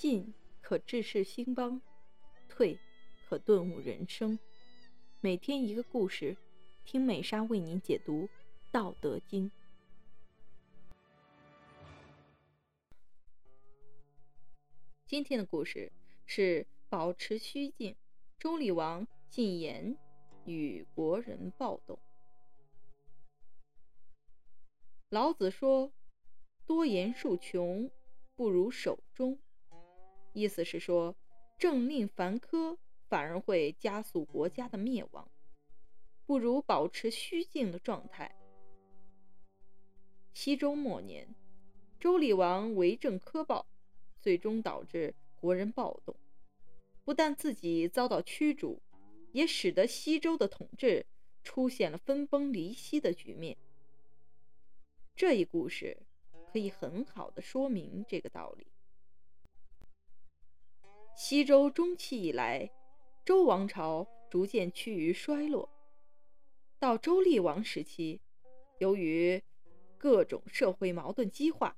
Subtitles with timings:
[0.00, 1.78] 进可治世兴邦，
[2.48, 2.78] 退
[3.28, 4.38] 可顿悟人生。
[5.20, 6.38] 每天一个故事，
[6.86, 8.22] 听美莎为您解读
[8.72, 9.50] 《道德经》。
[15.04, 15.92] 今天的故事
[16.24, 17.94] 是保持虚静，
[18.38, 19.98] 周厉王进言
[20.46, 21.98] 与国人暴动。
[25.10, 25.92] 老子说
[26.64, 27.90] ：“多言数穷，
[28.34, 29.38] 不如守中。”
[30.32, 31.16] 意思是说，
[31.58, 32.76] 政令繁苛
[33.08, 35.28] 反而会加速国家的灭亡，
[36.24, 38.34] 不如保持虚静的状态。
[40.32, 41.34] 西周末年，
[41.98, 43.66] 周厉王为政苛暴，
[44.20, 46.14] 最终导致国人暴动，
[47.04, 48.80] 不但自己遭到驱逐，
[49.32, 51.04] 也使得西周的统治
[51.42, 53.56] 出现了分崩离析的局面。
[55.16, 55.98] 这一故事
[56.52, 58.68] 可以很好的说明这个道理。
[61.22, 62.70] 西周中期以来，
[63.26, 65.68] 周王朝逐渐趋于衰落。
[66.78, 68.22] 到周厉王时期，
[68.78, 69.42] 由于
[69.98, 71.76] 各种社会矛盾激化，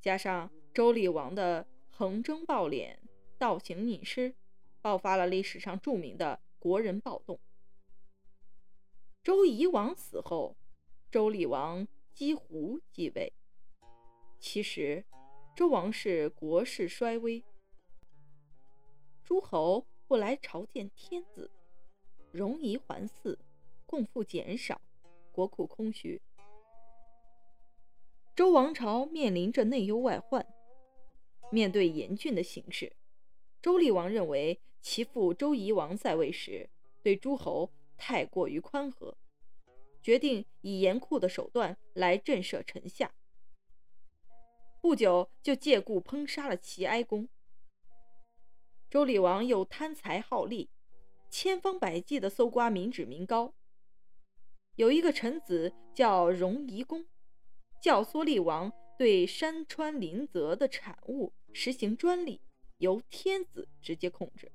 [0.00, 2.96] 加上周厉王的横征暴敛、
[3.36, 4.36] 倒行逆施，
[4.80, 7.40] 爆发了历史上著名的国人暴动。
[9.24, 10.56] 周夷王死后，
[11.10, 13.32] 周厉王姬胡继位。
[14.38, 15.04] 其实，
[15.56, 17.44] 周王室国势衰微。
[19.30, 21.48] 诸侯不来朝见天子，
[22.32, 23.38] 戎夷环伺，
[23.86, 24.80] 贡赋减少，
[25.30, 26.20] 国库空虚。
[28.34, 30.44] 周王朝面临着内忧外患，
[31.52, 32.92] 面对严峻的形势，
[33.62, 36.68] 周厉王认为其父周夷王在位时
[37.00, 39.16] 对诸侯太过于宽和，
[40.02, 43.14] 决定以严酷的手段来震慑臣下。
[44.80, 47.28] 不久就借故烹杀了齐哀公。
[48.90, 50.68] 周厉王又贪财好利，
[51.30, 53.54] 千方百计地搜刮民脂民膏。
[54.74, 57.06] 有一个臣子叫荣夷公，
[57.80, 62.40] 教唆厉王对山川林泽的产物实行专利，
[62.78, 64.50] 由天子直接控制。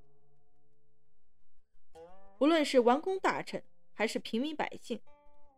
[2.37, 4.99] 不论是王公大臣还是平民百姓，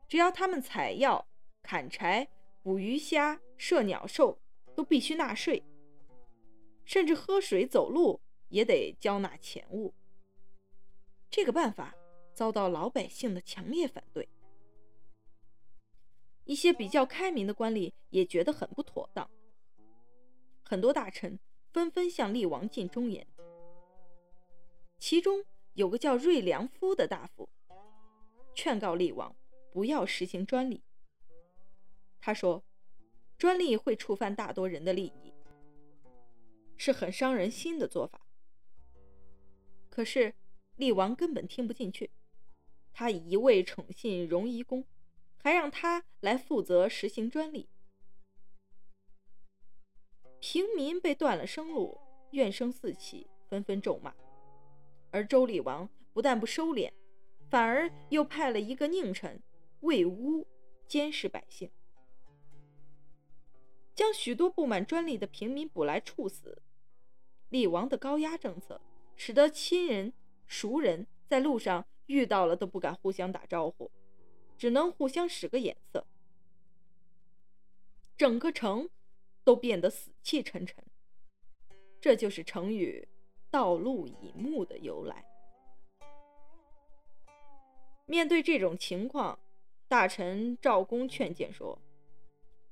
[0.08, 1.28] 只要他们采药、
[1.64, 2.28] 砍柴、
[2.62, 4.40] 捕鱼虾、射鸟兽，
[4.76, 5.64] 都必须纳税，
[6.86, 8.22] 甚至喝水、走路。
[8.50, 9.94] 也得交纳钱物。
[11.30, 11.96] 这个办法
[12.34, 14.30] 遭到老百姓的强烈反对，
[16.46, 19.30] 一些比较开明的官吏也觉得很不妥当。
[20.64, 21.40] 很多大臣
[21.72, 23.28] 纷纷向厉王进忠言，
[25.00, 25.44] 其中
[25.74, 27.50] 有个叫瑞良夫的大夫，
[28.54, 29.36] 劝告厉王
[29.72, 30.84] 不要实行专利。
[32.20, 32.64] 他说，
[33.38, 35.34] 专利会触犯大多人的利益，
[36.76, 38.27] 是很伤人心的做法。
[39.98, 40.36] 可是，
[40.76, 42.12] 厉王根本听不进去。
[42.94, 44.86] 他一味宠信荣夷公，
[45.40, 47.68] 还让他来负责实行专利。
[50.40, 52.00] 平民被断了生路，
[52.30, 54.14] 怨声四起，纷纷咒骂。
[55.10, 56.92] 而周厉王不但不收敛，
[57.50, 59.42] 反而又派了一个佞臣
[59.80, 60.46] 魏乌
[60.88, 61.72] 监视百姓，
[63.96, 66.62] 将许多不满专利的平民捕来处死。
[67.50, 68.80] 厉王的高压政策。
[69.18, 70.14] 使得亲人、
[70.46, 73.92] 熟人在路上遇到了都不敢互相打招呼，
[74.58, 76.08] 只能互相使个眼色。
[78.16, 78.90] 整个城
[79.44, 80.82] 都变得死气沉沉。
[82.00, 83.08] 这就是成语
[83.52, 85.26] “道路以目”的由来。
[88.06, 89.38] 面对这种情况，
[89.88, 91.82] 大臣赵公劝谏说：“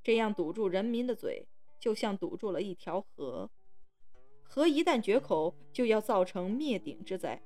[0.01, 1.47] 这样堵住人民的嘴，
[1.79, 3.49] 就像堵住了一条河。”
[4.47, 7.41] 河一旦决口，就要造成灭顶之灾。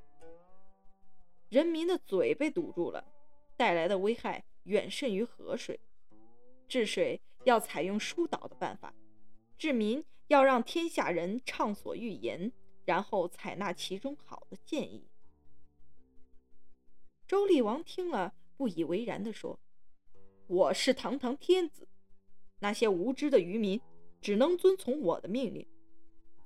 [1.50, 3.04] 人民的嘴被堵住了，
[3.58, 5.80] 带来的危害远甚于河水。
[6.68, 8.94] 治水要采用疏导的办法，
[9.58, 12.52] 治民要让天下人畅所欲言，
[12.86, 15.08] 然后采纳其中好的建议。
[17.28, 19.60] 周厉王听了，不以为然地说
[20.46, 21.88] ：“我是堂堂天子，
[22.60, 23.82] 那些无知的渔民
[24.22, 25.66] 只能遵从我的命令。”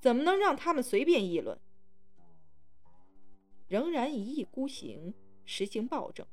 [0.04, 1.58] 怎么能让他们随便议论？
[3.70, 5.14] 仍然一意孤行，
[5.46, 6.28] 实行暴政。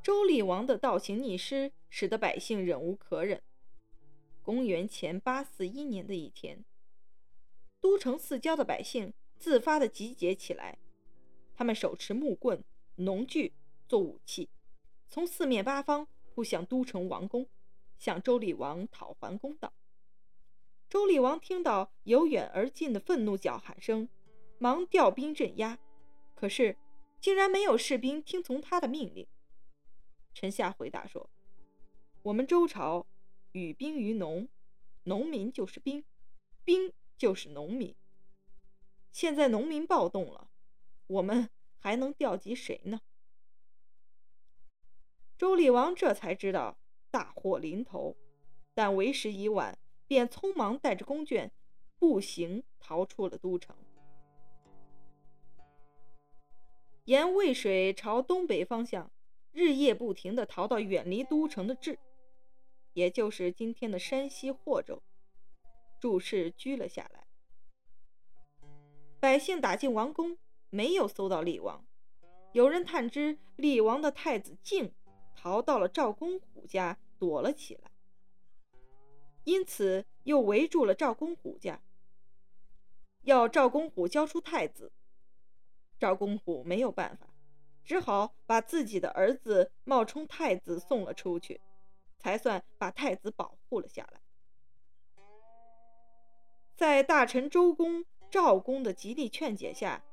[0.00, 3.42] 周厉王的倒行逆施，使得百姓忍无可忍。
[4.44, 6.64] 公元前八四一年的一天，
[7.80, 10.78] 都城四郊的百姓自发的集结起来，
[11.52, 12.62] 他们手持木棍、
[12.94, 13.52] 农具
[13.88, 14.48] 做武器，
[15.08, 17.48] 从四面八方扑向都城王宫，
[17.98, 19.72] 向周厉王讨还公道。
[20.92, 24.10] 周厉王听到由远而近的愤怒叫喊声，
[24.58, 25.78] 忙调兵镇压，
[26.34, 26.76] 可是
[27.18, 29.26] 竟然没有士兵听从他的命令。
[30.34, 31.30] 陈夏回答说
[32.24, 33.06] ：“我们周朝
[33.52, 34.46] 与兵于农，
[35.04, 36.04] 农民就是兵，
[36.62, 37.96] 兵就是农民。
[39.10, 40.50] 现在农民暴动了，
[41.06, 41.48] 我们
[41.78, 43.00] 还能调集谁呢？”
[45.38, 46.76] 周厉王这才知道
[47.10, 48.14] 大祸临头，
[48.74, 49.78] 但为时已晚，
[50.12, 51.48] 便匆忙带着宫眷
[51.98, 53.74] 步行逃出了都城，
[57.04, 59.10] 沿渭水朝东北方向，
[59.52, 61.98] 日夜不停地逃到远离都城的治，
[62.92, 65.02] 也就是今天的山西霍州，
[65.98, 67.26] 注释居了下来。
[69.18, 70.36] 百姓打进王宫，
[70.68, 71.86] 没有搜到厉王，
[72.52, 74.92] 有人探知厉王的太子敬。
[75.34, 77.90] 逃到了赵公虎家躲了起来，
[79.44, 81.82] 因此又围住了赵公虎家，
[83.22, 84.92] 要赵公虎交出太子。
[85.98, 87.28] 赵公虎没有办法，
[87.84, 91.60] 只好把自己的儿子冒充太子送了出去，
[92.18, 94.20] 才算把太子保护了下来。
[96.74, 100.04] 在大臣周公、赵公的极力劝解下，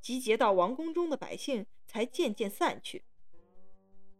[0.00, 3.04] 集结到王宫中的百姓才渐渐散去。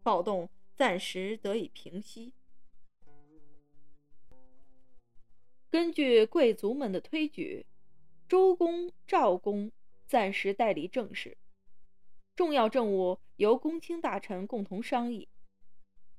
[0.03, 2.33] 暴动暂时得以平息。
[5.69, 7.65] 根据贵族们的推举，
[8.29, 9.71] 周公、赵公
[10.05, 11.37] 暂时代理政事，
[12.35, 15.27] 重要政务由公卿大臣共同商议。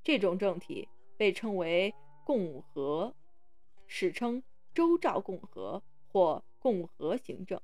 [0.04, 3.14] 这种政体被称为共和，
[3.86, 4.42] 史称
[4.74, 7.60] 周赵共和或共和行政。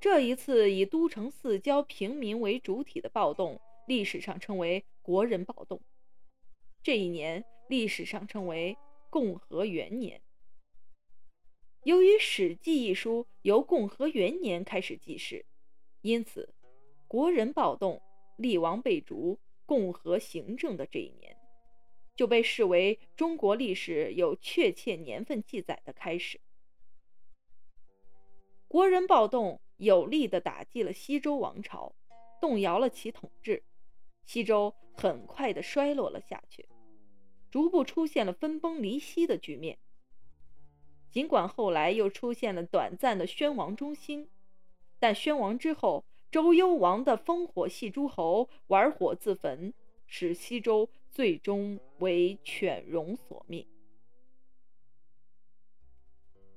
[0.00, 3.60] 这一次以都城四郊平民为主体的暴动。
[3.86, 5.78] 历史上称为国人暴动，
[6.82, 8.74] 这一年历史上称为
[9.14, 10.20] 共和元年。
[11.84, 15.46] 由于《史记》一书由共和元年开始记事，
[16.00, 16.52] 因此
[17.06, 18.02] 国人暴动、
[18.36, 21.36] 厉王被逐、共和行政的这一年，
[22.16, 26.40] 就被视为中国历史有确切年份记载的开始。
[28.66, 31.94] 国人暴动有力地打击了西周王朝，
[32.40, 33.62] 动摇了其统治。
[34.24, 36.68] 西周很快的衰落了下去，
[37.54, 39.78] 逐步出现了分崩离析的局面。
[41.12, 44.28] 尽管后来又出现了短暂的宣王中兴，
[44.98, 49.72] 但宣王之后，周幽王的烽火戏诸侯，玩火自焚，
[50.08, 53.64] 使西周最终为犬戎所灭。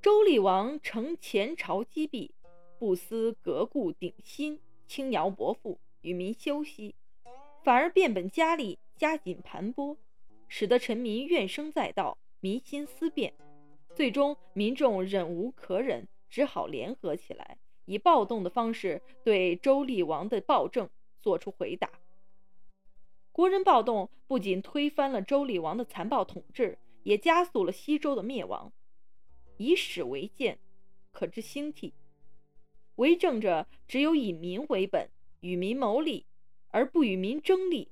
[0.02, 2.34] 周厉王乘前朝积弊，
[2.80, 6.96] 不思革故鼎新，轻徭薄赋，与民休息。
[7.64, 9.96] 反而变本加厉，加紧盘剥，
[10.48, 13.34] 使得臣民怨声载道，民心思变。
[13.96, 20.90] 最终，民众忍无可忍，只好联合起来，以暴动的方式对周厉王的暴政
[21.22, 21.90] 做出回答。
[23.32, 28.72] 国人暴动不仅推翻了周厉王的残暴统治，也加速了西周的灭亡。
[29.58, 30.60] 以史为鉴，
[31.12, 31.94] 可知兴替。
[32.96, 35.10] 为政者只有以民为本，
[35.42, 36.26] 与民谋利。
[36.70, 37.90] 而不与民争利，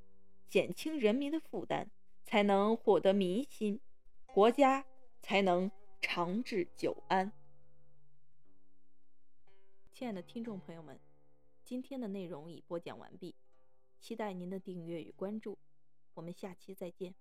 [0.49, 1.89] 减轻人民的负担，
[2.25, 3.79] 才能获得民心，
[4.25, 4.85] 国家
[5.21, 7.31] 才能长治久安。
[9.93, 10.99] 亲爱的听众朋友们，
[11.63, 13.35] 今天的内容已播讲完毕，
[13.99, 15.57] 期待您的订阅与关注，
[16.15, 17.15] 我们下期再见。